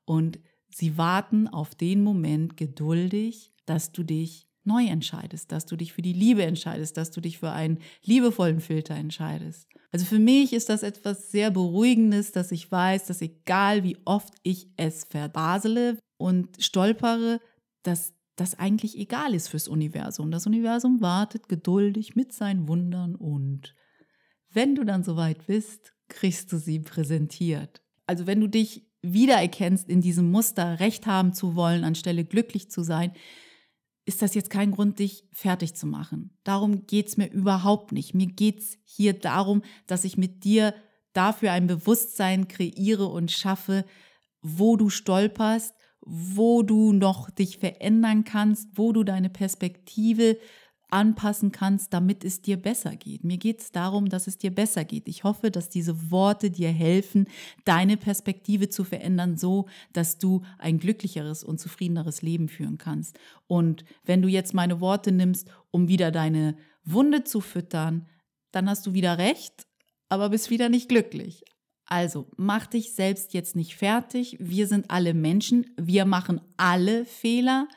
Und 0.04 0.38
sie 0.70 0.96
warten 0.96 1.48
auf 1.48 1.74
den 1.74 2.02
Moment 2.02 2.56
geduldig, 2.56 3.52
dass 3.66 3.92
du 3.92 4.02
dich 4.02 4.48
neu 4.64 4.86
entscheidest, 4.86 5.52
dass 5.52 5.66
du 5.66 5.76
dich 5.76 5.92
für 5.92 6.02
die 6.02 6.12
Liebe 6.12 6.44
entscheidest, 6.44 6.96
dass 6.96 7.10
du 7.10 7.20
dich 7.20 7.38
für 7.38 7.50
einen 7.50 7.78
liebevollen 8.02 8.60
Filter 8.60 8.94
entscheidest. 8.94 9.68
Also 9.92 10.06
für 10.06 10.18
mich 10.18 10.52
ist 10.52 10.70
das 10.70 10.82
etwas 10.82 11.30
sehr 11.30 11.50
Beruhigendes, 11.50 12.32
dass 12.32 12.50
ich 12.50 12.70
weiß, 12.70 13.06
dass 13.06 13.20
egal 13.20 13.84
wie 13.84 13.96
oft 14.04 14.34
ich 14.42 14.68
es 14.76 15.04
verbasele 15.04 15.98
und 16.16 16.62
stolpere, 16.62 17.40
dass 17.82 18.13
das 18.36 18.58
eigentlich 18.58 18.98
egal 18.98 19.34
ist 19.34 19.48
fürs 19.48 19.68
Universum. 19.68 20.30
Das 20.30 20.46
Universum 20.46 21.00
wartet 21.00 21.48
geduldig 21.48 22.16
mit 22.16 22.32
seinen 22.32 22.68
Wundern 22.68 23.14
und 23.14 23.74
wenn 24.50 24.74
du 24.74 24.84
dann 24.84 25.02
soweit 25.02 25.46
bist, 25.46 25.94
kriegst 26.08 26.52
du 26.52 26.58
sie 26.58 26.80
präsentiert. 26.80 27.82
Also 28.06 28.26
wenn 28.26 28.40
du 28.40 28.48
dich 28.48 28.86
wiedererkennst 29.02 29.88
in 29.88 30.00
diesem 30.00 30.30
Muster, 30.30 30.80
Recht 30.80 31.06
haben 31.06 31.34
zu 31.34 31.56
wollen, 31.56 31.84
anstelle 31.84 32.24
glücklich 32.24 32.70
zu 32.70 32.82
sein, 32.82 33.12
ist 34.06 34.22
das 34.22 34.34
jetzt 34.34 34.50
kein 34.50 34.70
Grund, 34.70 34.98
dich 34.98 35.26
fertig 35.32 35.74
zu 35.74 35.86
machen. 35.86 36.36
Darum 36.44 36.86
geht 36.86 37.08
es 37.08 37.16
mir 37.16 37.30
überhaupt 37.30 37.92
nicht. 37.92 38.14
Mir 38.14 38.26
geht 38.26 38.60
es 38.60 38.78
hier 38.84 39.14
darum, 39.14 39.62
dass 39.86 40.04
ich 40.04 40.16
mit 40.16 40.44
dir 40.44 40.74
dafür 41.14 41.52
ein 41.52 41.66
Bewusstsein 41.66 42.48
kreiere 42.48 43.06
und 43.06 43.30
schaffe, 43.30 43.84
wo 44.42 44.76
du 44.76 44.90
stolperst, 44.90 45.74
wo 46.04 46.62
du 46.62 46.92
noch 46.92 47.30
dich 47.30 47.58
verändern 47.58 48.25
kannst, 48.25 48.68
wo 48.75 48.92
du 48.92 49.04
deine 49.04 49.30
Perspektive 49.30 50.38
anpassen 50.90 51.50
kannst, 51.50 51.92
damit 51.92 52.25
es 52.25 52.40
dir 52.40 52.56
besser 52.56 52.94
geht. 52.94 53.25
Mir 53.25 53.38
geht 53.38 53.61
es 53.61 53.73
darum, 53.73 54.08
dass 54.08 54.28
es 54.28 54.38
dir 54.38 54.54
besser 54.54 54.84
geht. 54.84 55.08
Ich 55.08 55.25
hoffe, 55.25 55.50
dass 55.50 55.68
diese 55.68 56.11
Worte 56.12 56.50
dir 56.50 56.70
helfen, 56.70 57.26
deine 57.64 57.96
Perspektive 57.96 58.68
zu 58.68 58.84
verändern, 58.84 59.37
so 59.37 59.66
dass 59.92 60.18
du 60.18 60.42
ein 60.58 60.78
glücklicheres 60.78 61.42
und 61.42 61.58
zufriedeneres 61.58 62.23
Leben 62.23 62.49
führen 62.49 62.78
kannst. 62.78 63.18
Und 63.49 63.84
wenn 64.04 64.23
du 64.23 64.28
jetzt 64.28 64.54
meine 64.54 64.80
Worte 64.80 65.11
nimmst, 65.11 65.50
um 65.73 65.88
wieder 65.88 66.12
deine 66.12 66.56
Wunde 66.84 67.25
zu 67.25 67.40
füttern, 67.40 68.06
dann 68.52 68.68
hast 68.70 68.87
du 68.87 68.92
wieder 68.92 69.18
recht, 69.18 69.66
aber 70.08 70.28
bist 70.28 70.50
wieder 70.50 70.68
nicht 70.68 70.88
glücklich. 70.88 71.42
Also 71.86 72.28
mach 72.36 72.66
dich 72.66 72.94
selbst 72.94 73.34
jetzt 73.34 73.56
nicht 73.56 73.76
fertig. 73.76 74.36
Wir 74.40 74.66
sind 74.66 74.90
alle 74.90 75.14
Menschen. 75.14 75.66
Wir 75.76 76.04
machen 76.04 76.40
alle 76.56 77.04
Fehler. 77.04 77.68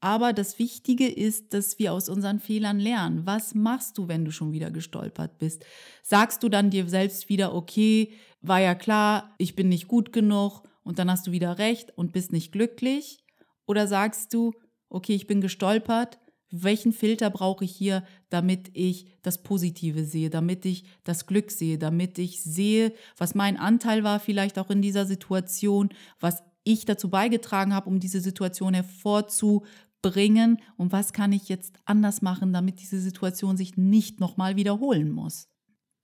Aber 0.00 0.34
das 0.34 0.58
Wichtige 0.58 1.08
ist, 1.08 1.54
dass 1.54 1.78
wir 1.78 1.92
aus 1.92 2.10
unseren 2.10 2.38
Fehlern 2.38 2.78
lernen. 2.78 3.24
Was 3.24 3.54
machst 3.54 3.96
du, 3.96 4.06
wenn 4.06 4.24
du 4.24 4.32
schon 4.32 4.52
wieder 4.52 4.70
gestolpert 4.70 5.38
bist? 5.38 5.64
Sagst 6.02 6.42
du 6.42 6.50
dann 6.50 6.68
dir 6.68 6.86
selbst 6.88 7.30
wieder, 7.30 7.54
okay, 7.54 8.12
war 8.42 8.60
ja 8.60 8.74
klar, 8.74 9.34
ich 9.38 9.56
bin 9.56 9.70
nicht 9.70 9.88
gut 9.88 10.12
genug 10.12 10.62
und 10.82 10.98
dann 10.98 11.10
hast 11.10 11.26
du 11.26 11.32
wieder 11.32 11.56
recht 11.56 11.96
und 11.96 12.12
bist 12.12 12.32
nicht 12.32 12.52
glücklich? 12.52 13.24
Oder 13.66 13.86
sagst 13.86 14.34
du, 14.34 14.52
okay, 14.90 15.14
ich 15.14 15.26
bin 15.26 15.40
gestolpert, 15.40 16.18
welchen 16.62 16.92
Filter 16.92 17.30
brauche 17.30 17.64
ich 17.64 17.74
hier, 17.74 18.04
damit 18.30 18.70
ich 18.74 19.06
das 19.22 19.42
Positive 19.42 20.04
sehe, 20.04 20.30
damit 20.30 20.64
ich 20.64 20.84
das 21.02 21.26
Glück 21.26 21.50
sehe, 21.50 21.78
damit 21.78 22.18
ich 22.18 22.42
sehe, 22.42 22.92
was 23.16 23.34
mein 23.34 23.56
Anteil 23.56 24.04
war 24.04 24.20
vielleicht 24.20 24.58
auch 24.58 24.70
in 24.70 24.80
dieser 24.80 25.04
Situation, 25.04 25.88
was 26.20 26.42
ich 26.62 26.84
dazu 26.84 27.10
beigetragen 27.10 27.74
habe, 27.74 27.90
um 27.90 27.98
diese 27.98 28.20
Situation 28.20 28.72
hervorzubringen 28.72 30.58
und 30.76 30.92
was 30.92 31.12
kann 31.12 31.32
ich 31.32 31.48
jetzt 31.48 31.74
anders 31.84 32.22
machen, 32.22 32.52
damit 32.52 32.80
diese 32.80 33.00
Situation 33.00 33.56
sich 33.56 33.76
nicht 33.76 34.20
nochmal 34.20 34.56
wiederholen 34.56 35.10
muss. 35.10 35.48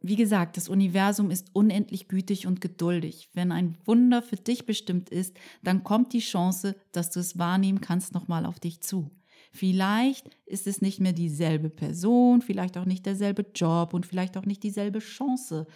Wie 0.03 0.17
gesagt, 0.17 0.57
das 0.57 0.69
Universum 0.69 1.31
ist 1.31 1.49
unendlich 1.53 2.09
gütig 2.09 2.47
und 2.47 2.61
geduldig. 2.61 3.29
Wenn 3.35 3.53
ein 3.53 3.77
Wunder 3.85 4.23
für 4.23 4.37
dich 4.37 4.65
bestimmt 4.65 5.11
ist, 5.11 5.37
dann 5.63 5.85
kommt 5.85 6.15
die 6.15 6.21
Chance, 6.21 6.75
dass 6.93 7.11
du 7.11 7.21
es 7.21 7.39
wahrnehmen 7.39 7.83
kannst, 7.83 8.15
nochmal 8.15 8.47
auf 8.47 8.59
dich 8.59 8.81
zu. 8.81 9.11
Vielleicht 9.53 10.31
ist 10.47 10.67
es 10.67 10.81
nicht 10.81 11.01
mehr 11.01 11.13
dieselbe 11.13 11.71
Person, 11.71 12.41
vielleicht 12.41 12.79
auch 12.79 12.85
nicht 12.85 13.05
derselbe 13.05 13.47
Job 13.55 13.95
und 13.95 14.07
vielleicht 14.07 14.37
auch 14.37 14.47
nicht 14.47 14.63
dieselbe 14.63 15.01
Chance. 15.01 15.67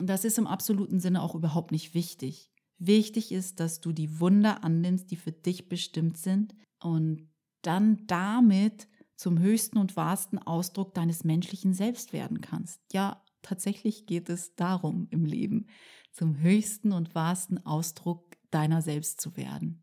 Das 0.00 0.24
ist 0.24 0.38
im 0.38 0.46
absoluten 0.46 0.98
Sinne 0.98 1.22
auch 1.22 1.34
überhaupt 1.34 1.70
nicht 1.70 1.94
wichtig. 1.94 2.50
Wichtig 2.78 3.30
ist, 3.30 3.60
dass 3.60 3.80
du 3.80 3.92
die 3.92 4.18
Wunder 4.18 4.64
annimmst, 4.64 5.10
die 5.12 5.16
für 5.16 5.30
dich 5.30 5.68
bestimmt 5.68 6.16
sind 6.18 6.54
und 6.80 7.28
dann 7.62 8.04
damit 8.08 8.88
zum 9.14 9.38
höchsten 9.38 9.78
und 9.78 9.94
wahrsten 9.94 10.40
Ausdruck 10.40 10.94
deines 10.94 11.22
menschlichen 11.22 11.74
Selbst 11.74 12.12
werden 12.12 12.40
kannst. 12.40 12.80
Ja, 12.92 13.22
tatsächlich 13.42 14.06
geht 14.06 14.28
es 14.28 14.56
darum 14.56 15.06
im 15.10 15.24
Leben, 15.24 15.66
zum 16.12 16.40
höchsten 16.40 16.90
und 16.90 17.14
wahrsten 17.14 17.64
Ausdruck 17.64 18.36
deiner 18.50 18.82
selbst 18.82 19.20
zu 19.20 19.36
werden. 19.36 19.82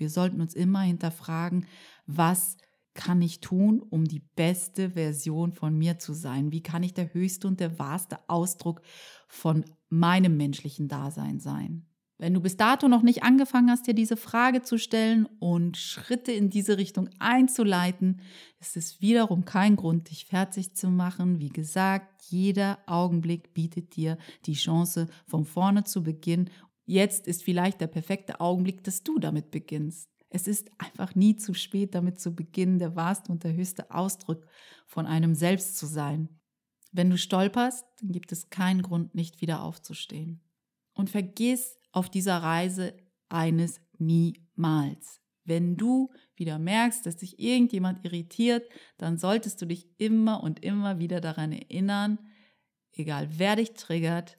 Wir 0.00 0.08
sollten 0.08 0.40
uns 0.40 0.54
immer 0.54 0.80
hinterfragen, 0.80 1.66
was 2.16 2.56
kann 2.94 3.22
ich 3.22 3.40
tun, 3.40 3.80
um 3.80 4.04
die 4.04 4.22
beste 4.36 4.90
Version 4.90 5.52
von 5.52 5.76
mir 5.76 5.98
zu 5.98 6.12
sein? 6.12 6.52
Wie 6.52 6.62
kann 6.62 6.82
ich 6.82 6.94
der 6.94 7.14
höchste 7.14 7.46
und 7.48 7.60
der 7.60 7.78
wahrste 7.78 8.18
Ausdruck 8.28 8.82
von 9.28 9.64
meinem 9.88 10.36
menschlichen 10.36 10.88
Dasein 10.88 11.40
sein? 11.40 11.86
Wenn 12.18 12.34
du 12.34 12.40
bis 12.40 12.58
dato 12.58 12.86
noch 12.86 13.00
nicht 13.00 13.22
angefangen 13.22 13.70
hast, 13.70 13.86
dir 13.86 13.94
diese 13.94 14.18
Frage 14.18 14.60
zu 14.60 14.76
stellen 14.76 15.26
und 15.38 15.78
Schritte 15.78 16.32
in 16.32 16.50
diese 16.50 16.76
Richtung 16.76 17.08
einzuleiten, 17.18 18.20
ist 18.58 18.76
es 18.76 19.00
wiederum 19.00 19.46
kein 19.46 19.74
Grund, 19.74 20.10
dich 20.10 20.26
fertig 20.26 20.74
zu 20.76 20.90
machen. 20.90 21.38
Wie 21.38 21.48
gesagt, 21.48 22.24
jeder 22.28 22.78
Augenblick 22.84 23.54
bietet 23.54 23.96
dir 23.96 24.18
die 24.44 24.52
Chance, 24.52 25.08
von 25.26 25.46
vorne 25.46 25.84
zu 25.84 26.02
beginnen. 26.02 26.50
Jetzt 26.84 27.26
ist 27.26 27.42
vielleicht 27.42 27.80
der 27.80 27.86
perfekte 27.86 28.38
Augenblick, 28.40 28.84
dass 28.84 29.02
du 29.02 29.18
damit 29.18 29.50
beginnst. 29.50 30.10
Es 30.30 30.46
ist 30.46 30.70
einfach 30.78 31.14
nie 31.14 31.36
zu 31.36 31.54
spät, 31.54 31.94
damit 31.94 32.20
zu 32.20 32.34
beginnen, 32.34 32.78
der 32.78 32.96
wahrste 32.96 33.32
und 33.32 33.44
der 33.44 33.52
höchste 33.52 33.90
Ausdruck 33.90 34.46
von 34.86 35.06
einem 35.06 35.34
selbst 35.34 35.76
zu 35.76 35.86
sein. 35.86 36.40
Wenn 36.92 37.10
du 37.10 37.18
stolperst, 37.18 37.84
dann 38.00 38.12
gibt 38.12 38.32
es 38.32 38.48
keinen 38.48 38.82
Grund, 38.82 39.14
nicht 39.14 39.40
wieder 39.40 39.62
aufzustehen. 39.62 40.40
Und 40.94 41.10
vergiss 41.10 41.76
auf 41.92 42.08
dieser 42.08 42.38
Reise 42.38 42.96
eines 43.28 43.80
niemals. 43.98 45.20
Wenn 45.44 45.76
du 45.76 46.12
wieder 46.36 46.58
merkst, 46.58 47.04
dass 47.06 47.16
dich 47.16 47.38
irgendjemand 47.40 48.04
irritiert, 48.04 48.68
dann 48.98 49.18
solltest 49.18 49.60
du 49.60 49.66
dich 49.66 49.88
immer 49.98 50.42
und 50.42 50.62
immer 50.64 50.98
wieder 50.98 51.20
daran 51.20 51.52
erinnern, 51.52 52.18
egal 52.92 53.28
wer 53.38 53.56
dich 53.56 53.72
triggert, 53.72 54.36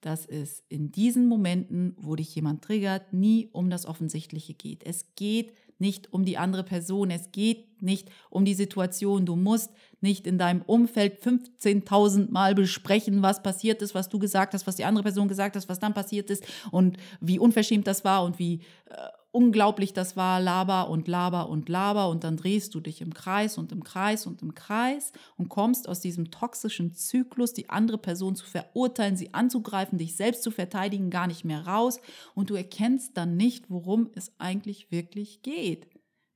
dass 0.00 0.26
es 0.26 0.62
in 0.68 0.92
diesen 0.92 1.26
Momenten, 1.26 1.94
wo 1.98 2.14
dich 2.16 2.34
jemand 2.34 2.62
triggert, 2.62 3.12
nie 3.12 3.48
um 3.52 3.70
das 3.70 3.86
Offensichtliche 3.86 4.54
geht. 4.54 4.84
Es 4.84 5.06
geht 5.16 5.52
nicht 5.78 6.12
um 6.12 6.24
die 6.24 6.38
andere 6.38 6.64
Person, 6.64 7.10
es 7.10 7.30
geht 7.30 7.80
nicht 7.82 8.10
um 8.30 8.44
die 8.44 8.54
Situation. 8.54 9.26
Du 9.26 9.36
musst 9.36 9.70
nicht 10.00 10.26
in 10.26 10.38
deinem 10.38 10.62
Umfeld 10.62 11.22
15.000 11.22 12.30
Mal 12.30 12.54
besprechen, 12.54 13.22
was 13.22 13.42
passiert 13.42 13.82
ist, 13.82 13.94
was 13.94 14.08
du 14.08 14.18
gesagt 14.18 14.54
hast, 14.54 14.66
was 14.66 14.76
die 14.76 14.84
andere 14.84 15.04
Person 15.04 15.28
gesagt 15.28 15.56
hat, 15.56 15.68
was 15.68 15.78
dann 15.78 15.94
passiert 15.94 16.30
ist 16.30 16.44
und 16.70 16.96
wie 17.20 17.38
unverschämt 17.38 17.86
das 17.86 18.04
war 18.04 18.24
und 18.24 18.38
wie 18.38 18.60
äh, 18.86 18.94
unglaublich 19.30 19.92
das 19.92 20.16
war, 20.16 20.40
laber 20.40 20.88
und 20.88 21.06
laber 21.06 21.48
und 21.48 21.68
laber 21.68 22.08
und 22.08 22.24
dann 22.24 22.36
drehst 22.36 22.74
du 22.74 22.80
dich 22.80 23.00
im 23.00 23.12
Kreis 23.12 23.58
und 23.58 23.72
im 23.72 23.84
Kreis 23.84 24.26
und 24.26 24.42
im 24.42 24.54
Kreis 24.54 25.12
und 25.36 25.48
kommst 25.48 25.88
aus 25.88 26.00
diesem 26.00 26.30
toxischen 26.30 26.94
Zyklus, 26.94 27.52
die 27.52 27.68
andere 27.68 27.98
Person 27.98 28.36
zu 28.36 28.46
verurteilen, 28.46 29.16
sie 29.16 29.34
anzugreifen, 29.34 29.98
dich 29.98 30.16
selbst 30.16 30.42
zu 30.42 30.50
verteidigen, 30.50 31.10
gar 31.10 31.26
nicht 31.26 31.44
mehr 31.44 31.66
raus 31.66 32.00
und 32.34 32.50
du 32.50 32.54
erkennst 32.54 33.16
dann 33.16 33.36
nicht, 33.36 33.70
worum 33.70 34.10
es 34.14 34.32
eigentlich 34.38 34.90
wirklich 34.90 35.42
geht. 35.42 35.88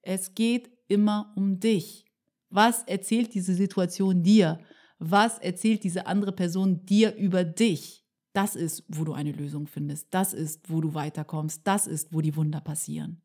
Es 0.03 0.35
geht 0.35 0.71
immer 0.89 1.33
um 1.37 1.61
dich. 1.61 2.05
Was 2.51 2.83
erzählt 2.83 3.33
diese 3.35 3.55
Situation 3.55 4.23
dir? 4.23 4.61
Was 4.99 5.39
erzählt 5.39 5.85
diese 5.85 6.07
andere 6.07 6.33
Person 6.33 6.85
dir 6.85 7.15
über 7.17 7.45
dich? 7.45 8.02
Das 8.33 8.57
ist, 8.57 8.85
wo 8.89 9.05
du 9.05 9.13
eine 9.13 9.33
Lösung 9.33 9.67
findest. 9.67 10.09
Das 10.11 10.33
ist, 10.33 10.71
wo 10.71 10.81
du 10.81 10.95
weiterkommst. 10.95 11.63
Das 11.65 11.87
ist, 11.87 12.13
wo 12.15 12.21
die 12.21 12.35
Wunder 12.37 12.61
passieren. 12.61 13.21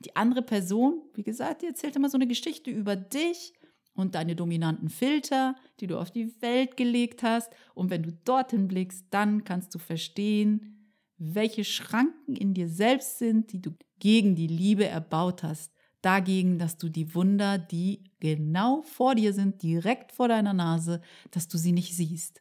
Die 0.00 0.16
andere 0.16 0.42
Person, 0.42 1.02
wie 1.14 1.22
gesagt, 1.22 1.62
die 1.62 1.66
erzählt 1.66 1.96
immer 1.96 2.08
so 2.08 2.18
eine 2.18 2.26
Geschichte 2.26 2.70
über 2.70 2.96
dich 2.96 3.52
und 3.94 4.14
deine 4.14 4.34
dominanten 4.34 4.88
Filter, 4.88 5.54
die 5.80 5.86
du 5.86 5.98
auf 5.98 6.10
die 6.10 6.40
Welt 6.42 6.76
gelegt 6.76 7.22
hast. 7.22 7.50
Und 7.74 7.90
wenn 7.90 8.02
du 8.02 8.12
dorthin 8.24 8.68
blickst, 8.68 9.06
dann 9.10 9.44
kannst 9.44 9.74
du 9.74 9.78
verstehen, 9.78 10.92
welche 11.16 11.64
Schranken 11.64 12.36
in 12.36 12.54
dir 12.54 12.68
selbst 12.68 13.18
sind, 13.18 13.52
die 13.52 13.62
du 13.62 13.70
gegen 13.98 14.34
die 14.34 14.48
Liebe 14.48 14.86
erbaut 14.86 15.42
hast. 15.42 15.72
Dagegen, 16.02 16.58
dass 16.58 16.76
du 16.76 16.90
die 16.90 17.14
Wunder, 17.14 17.56
die 17.56 18.04
genau 18.20 18.82
vor 18.82 19.14
dir 19.14 19.32
sind, 19.32 19.62
direkt 19.62 20.12
vor 20.12 20.28
deiner 20.28 20.52
Nase, 20.52 21.00
dass 21.30 21.48
du 21.48 21.56
sie 21.56 21.72
nicht 21.72 21.96
siehst. 21.96 22.40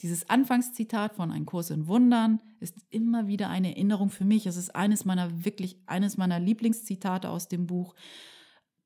Dieses 0.00 0.28
Anfangszitat 0.28 1.14
von 1.14 1.30
Ein 1.30 1.46
Kurs 1.46 1.70
in 1.70 1.86
Wundern 1.86 2.40
ist 2.60 2.74
immer 2.90 3.26
wieder 3.26 3.48
eine 3.48 3.68
Erinnerung 3.68 4.10
für 4.10 4.24
mich. 4.24 4.46
Es 4.46 4.56
ist 4.56 4.74
eines 4.74 5.04
meiner 5.04 5.44
wirklich 5.44 5.78
eines 5.86 6.16
meiner 6.16 6.40
Lieblingszitate 6.40 7.30
aus 7.30 7.48
dem 7.48 7.66
Buch. 7.66 7.94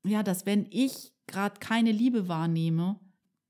Ja, 0.05 0.23
dass 0.23 0.45
wenn 0.45 0.67
ich 0.71 1.13
gerade 1.27 1.61
keine 1.61 1.93
Liebe 1.93 2.29
wahrnehme, 2.29 3.01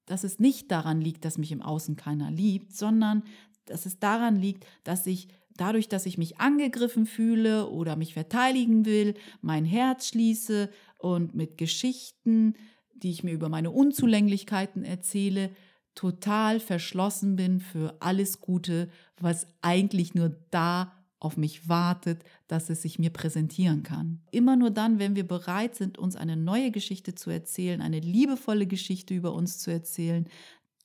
dass 0.06 0.24
es 0.24 0.38
nicht 0.38 0.70
daran 0.70 1.00
liegt, 1.00 1.24
dass 1.24 1.36
mich 1.36 1.52
im 1.52 1.62
Außen 1.62 1.96
keiner 1.96 2.30
liebt, 2.30 2.74
sondern 2.74 3.24
dass 3.66 3.86
es 3.86 3.98
daran 3.98 4.36
liegt, 4.36 4.64
dass 4.84 5.06
ich 5.06 5.28
dadurch, 5.56 5.88
dass 5.88 6.06
ich 6.06 6.16
mich 6.16 6.40
angegriffen 6.40 7.04
fühle 7.04 7.68
oder 7.68 7.96
mich 7.96 8.14
verteidigen 8.14 8.86
will, 8.86 9.14
mein 9.42 9.64
Herz 9.64 10.08
schließe 10.08 10.70
und 10.98 11.34
mit 11.34 11.58
Geschichten, 11.58 12.54
die 12.94 13.10
ich 13.10 13.24
mir 13.24 13.32
über 13.32 13.48
meine 13.48 13.70
Unzulänglichkeiten 13.70 14.84
erzähle, 14.84 15.50
total 15.98 16.60
verschlossen 16.60 17.34
bin 17.34 17.58
für 17.58 17.96
alles 17.98 18.40
Gute, 18.40 18.88
was 19.20 19.48
eigentlich 19.62 20.14
nur 20.14 20.36
da 20.52 20.92
auf 21.18 21.36
mich 21.36 21.68
wartet, 21.68 22.22
dass 22.46 22.70
es 22.70 22.82
sich 22.82 23.00
mir 23.00 23.10
präsentieren 23.10 23.82
kann. 23.82 24.20
Immer 24.30 24.54
nur 24.54 24.70
dann, 24.70 25.00
wenn 25.00 25.16
wir 25.16 25.26
bereit 25.26 25.74
sind, 25.74 25.98
uns 25.98 26.14
eine 26.14 26.36
neue 26.36 26.70
Geschichte 26.70 27.16
zu 27.16 27.30
erzählen, 27.30 27.80
eine 27.80 27.98
liebevolle 27.98 28.68
Geschichte 28.68 29.12
über 29.12 29.32
uns 29.32 29.58
zu 29.58 29.72
erzählen, 29.72 30.28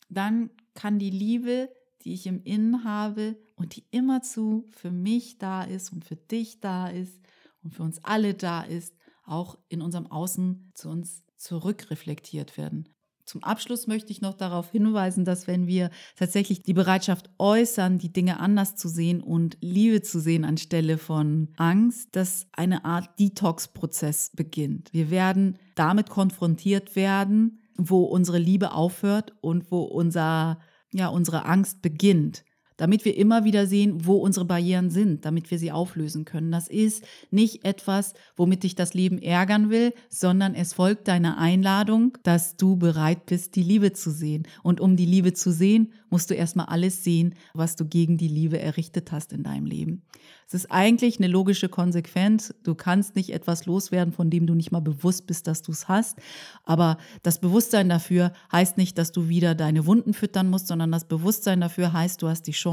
dann 0.10 0.50
kann 0.74 0.98
die 0.98 1.12
Liebe, 1.12 1.70
die 2.03 2.13
ich 2.13 2.25
im 2.25 2.41
Innen 2.41 2.84
habe 2.84 3.38
und 3.55 3.75
die 3.75 3.84
immerzu 3.91 4.65
für 4.72 4.89
mich 4.89 5.38
da 5.38 5.62
ist 5.62 5.93
und 5.93 6.03
für 6.03 6.15
dich 6.15 6.60
da 6.60 6.88
ist 6.88 7.20
und 7.62 7.75
für 7.75 7.84
uns 7.84 8.03
alle 8.03 8.34
da 8.34 8.63
ist, 8.63 8.96
auch 9.25 9.60
in 9.70 9.84
unserem 9.84 10.08
Außen 10.08 10.72
zu 10.74 10.89
uns 10.89 11.22
zurückreflektiert 11.38 12.58
werden. 12.58 12.89
Zum 13.25 13.44
Abschluss 13.44 13.88
möchte 13.88 14.12
ich 14.12 14.22
noch 14.22 14.34
darauf 14.34 14.72
hinweisen, 14.72 15.24
dass 15.25 15.48
wenn 15.48 15.65
wir 15.65 15.89
tatsächlich 16.18 16.62
die 16.62 16.74
Bereitschaft 16.74 17.30
äußern, 17.39 17.98
die 17.98 18.12
Dinge 18.12 18.39
anders 18.39 18.75
zu 18.75 18.89
sehen 18.89 19.22
und 19.22 19.58
Liebe 19.62 20.01
zu 20.01 20.20
sehen 20.20 20.44
anstelle 20.44 20.98
von 20.98 21.50
Angst, 21.58 22.15
dass 22.15 22.48
eine 22.51 22.86
Art 22.86 23.10
Detox-Prozess 23.20 24.32
beginnt. 24.36 24.92
Wir 24.92 25.10
werden 25.10 25.58
damit 25.75 26.10
konfrontiert 26.10 26.96
werden, 26.96 27.60
wo 27.77 28.03
unsere 28.03 28.38
Liebe 28.38 28.74
aufhört 28.74 29.34
und 29.42 29.72
wo 29.72 29.82
unser, 29.84 30.60
ja, 30.92 31.08
unsere 31.08 31.46
Angst 31.46 31.81
beginnt 31.81 32.44
damit 32.77 33.05
wir 33.05 33.18
immer 33.18 33.44
wieder 33.44 33.68
sehen, 33.68 34.05
wo 34.05 34.16
unsere 34.16 34.46
Barrieren 34.46 34.90
sind, 34.90 35.25
damit 35.25 35.51
wir 35.51 35.59
sie 35.59 35.72
auflösen 35.72 36.25
können. 36.25 36.51
Das 36.51 36.68
ist 36.68 37.03
nicht 37.31 37.66
etwas, 37.66 38.14
womit 38.36 38.64
dich 38.64 38.75
das 38.75 38.94
Leben 38.94 39.22
ärgern 39.22 39.70
will, 39.70 39.94
sondern 40.09 40.55
es 40.55 40.74
folgt 40.74 41.07
deiner 41.07 41.38
Einladung, 41.38 42.18
dass 42.24 42.57
du 42.57 42.75
bereit 42.75 43.25
bist, 43.25 43.55
die 43.55 43.64
Liebe 43.64 43.94
zu 43.94 44.12
sehen. 44.12 44.48
Und 44.64 44.79
um 44.79 44.96
die 44.96 45.05
Liebe 45.05 45.33
zu 45.33 45.51
sehen, 45.51 45.94
musst 46.09 46.29
du 46.29 46.36
erstmal 46.36 46.68
alles 46.68 47.03
sehen, 47.03 47.36
was 47.53 47.75
du 47.75 47.86
gegen 47.86 48.18
die 48.18 48.27
Liebe 48.27 48.59
errichtet 48.59 49.12
hast 49.12 49.33
in 49.33 49.44
deinem 49.44 49.66
Leben. 49.66 50.03
Es 50.48 50.53
ist 50.53 50.72
eigentlich 50.72 51.18
eine 51.18 51.27
logische 51.27 51.70
Konsequenz. 51.70 52.53
Du 52.64 52.75
kannst 52.75 53.16
nicht 53.16 53.31
etwas 53.31 53.66
loswerden, 53.66 54.14
von 54.14 54.29
dem 54.29 54.46
du 54.46 54.53
nicht 54.53 54.72
mal 54.72 54.81
bewusst 54.81 55.25
bist, 55.25 55.48
dass 55.48 55.64
du 55.64 55.72
es 55.72 55.88
hast. 55.88 56.20
Aber 56.64 56.98
das 57.24 57.40
Bewusstsein 57.40 57.90
dafür 57.90 58.33
heißt 58.51 58.77
nicht, 58.77 59.00
dass 59.00 59.12
du 59.12 59.29
wieder 59.29 59.55
deine 59.55 59.88
Wunden 59.88 60.14
füttern 60.14 60.51
musst, 60.51 60.68
sondern 60.68 60.92
das 60.92 61.05
Bewusstsein 61.05 61.62
dafür 61.62 61.94
heißt, 61.94 62.22
du 62.22 62.27
hast 62.27 62.44
die 62.44 62.51
Chance, 62.51 62.64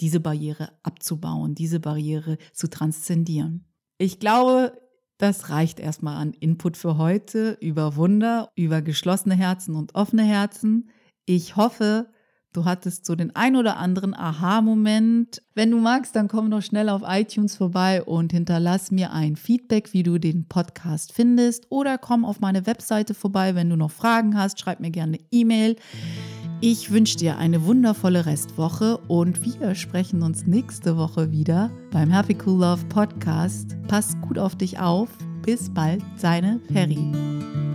diese 0.00 0.20
Barriere 0.20 0.70
abzubauen, 0.82 1.54
diese 1.54 1.80
Barriere 1.80 2.38
zu 2.52 2.68
transzendieren. 2.68 3.64
Ich 3.98 4.18
glaube, 4.18 4.72
das 5.18 5.50
reicht 5.50 5.78
erstmal 5.78 6.16
an 6.16 6.32
Input 6.32 6.76
für 6.76 6.98
heute 6.98 7.56
über 7.60 7.94
Wunder, 7.94 8.50
über 8.56 8.82
geschlossene 8.82 9.36
Herzen 9.36 9.76
und 9.76 9.94
offene 9.94 10.24
Herzen. 10.24 10.90
Ich 11.26 11.56
hoffe, 11.56 12.08
Du 12.54 12.66
hattest 12.66 13.06
so 13.06 13.14
den 13.14 13.34
ein 13.34 13.56
oder 13.56 13.78
anderen 13.78 14.14
Aha-Moment. 14.14 15.40
Wenn 15.54 15.70
du 15.70 15.78
magst, 15.78 16.14
dann 16.14 16.28
komm 16.28 16.50
doch 16.50 16.60
schnell 16.60 16.90
auf 16.90 17.00
iTunes 17.06 17.56
vorbei 17.56 18.02
und 18.02 18.30
hinterlass 18.30 18.90
mir 18.90 19.10
ein 19.10 19.36
Feedback, 19.36 19.94
wie 19.94 20.02
du 20.02 20.18
den 20.18 20.48
Podcast 20.48 21.14
findest. 21.14 21.68
Oder 21.70 21.96
komm 21.96 22.26
auf 22.26 22.40
meine 22.40 22.66
Webseite 22.66 23.14
vorbei, 23.14 23.54
wenn 23.54 23.70
du 23.70 23.76
noch 23.76 23.90
Fragen 23.90 24.36
hast. 24.36 24.60
Schreib 24.60 24.80
mir 24.80 24.90
gerne 24.90 25.16
eine 25.16 25.26
E-Mail. 25.30 25.76
Ich 26.64 26.92
wünsche 26.92 27.16
dir 27.16 27.38
eine 27.38 27.64
wundervolle 27.64 28.24
Restwoche 28.24 28.98
und 29.08 29.44
wir 29.44 29.74
sprechen 29.74 30.22
uns 30.22 30.46
nächste 30.46 30.96
Woche 30.96 31.32
wieder 31.32 31.72
beim 31.90 32.08
Happy 32.08 32.36
Cool 32.46 32.60
Love 32.60 32.84
Podcast. 32.88 33.76
Pass 33.88 34.16
gut 34.20 34.38
auf 34.38 34.54
dich 34.54 34.78
auf. 34.78 35.08
Bis 35.44 35.68
bald, 35.74 36.04
seine 36.16 36.60
Ferry. 36.72 37.71